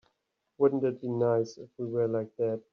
Wouldn't 0.57 0.83
it 0.83 0.99
be 0.99 1.09
nice 1.09 1.59
if 1.59 1.69
we 1.77 1.85
were 1.85 2.07
like 2.07 2.35
that? 2.37 2.61